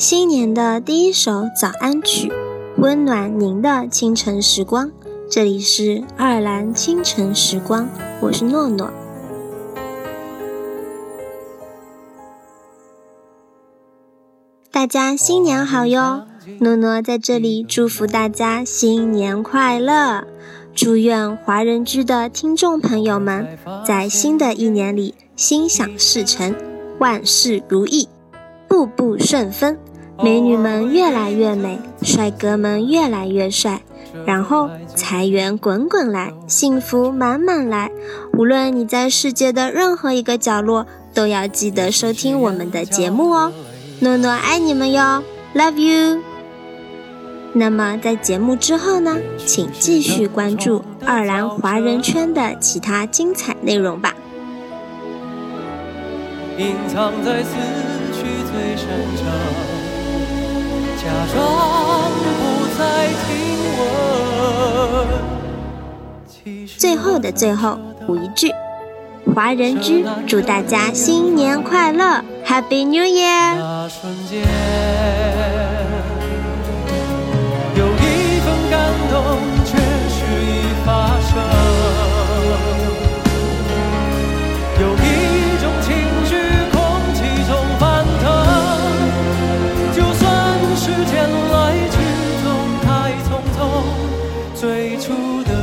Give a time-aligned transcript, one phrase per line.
[0.00, 2.32] 新年的第一首早安曲，
[2.78, 4.90] 温暖您的清晨时光。
[5.30, 7.86] 这里是爱尔兰清晨时光，
[8.22, 8.90] 我是诺诺。
[14.72, 16.22] 大家新年好哟！
[16.60, 20.26] 诺诺在这里祝福大家新年快乐，
[20.74, 26.56] 祝愿华人居的听众朋友们在新的一年里心想事成，
[26.98, 28.08] 万事如意，
[28.70, 29.76] 步步顺风，
[30.22, 33.82] 美女们越来越美，帅哥们越来越帅。
[34.24, 37.90] 然后财源滚滚来，幸福满满来。
[38.34, 43.52] 无论你在世界的任何一个角落，都要记得收听我们的节目哦。
[43.98, 46.22] 诺诺爱你们哟，Love you。
[47.52, 54.14] 那么在节目之后呢，请继续关注爱尔兰华人圈的其他精彩内容吧。
[56.56, 57.89] 隐藏在思绪
[60.96, 61.36] 假装
[62.12, 62.28] 不
[62.78, 63.28] 再听。
[66.78, 68.52] 最后的最后，补一句：
[69.34, 73.88] 华人之祝大家新年快乐，Happy New Year！
[95.00, 95.59] 出的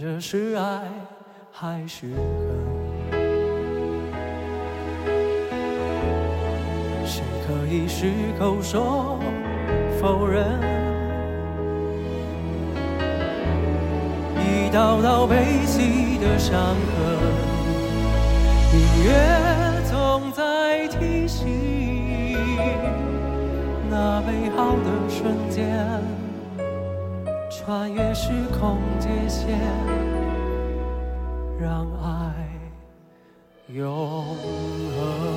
[0.00, 0.80] 这是爱
[1.52, 2.24] 还是恨？
[7.04, 9.18] 谁可以矢口说
[10.00, 10.42] 否认？
[14.38, 16.78] 一道道悲喜的伤痕，
[18.72, 19.12] 音乐
[19.90, 21.46] 总在提醒
[23.90, 25.86] 那美好的瞬间，
[27.62, 29.58] 穿越时空界限。
[31.60, 32.34] 让爱
[33.68, 35.29] 永恒。